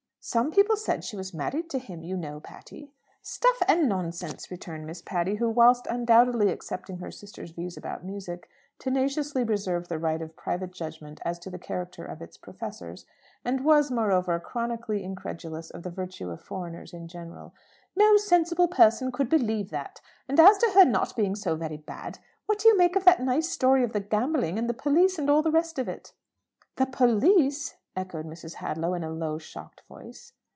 [0.23, 2.91] "Some people said she was married to him, you know, Patty."
[3.23, 8.47] "Stuff and nonsense!" returned Miss Patty, who, whilst undoubtedly accepting her sister's views about music,
[8.77, 13.07] tenaciously reserved the right of private judgment as to the character of its professors,
[13.43, 17.55] and was, moreover, chronically incredulous of the virtue of foreigners in general.
[17.95, 20.01] "No sensible person could believe that.
[20.29, 23.23] And as to her 'not being so very bad' what do you make of that
[23.23, 26.13] nice story of the gambling, and the police, and all the rest of it?"
[26.75, 28.53] "The police!" echoed Mrs.
[28.55, 30.31] Hadlow, in a low shocked voice.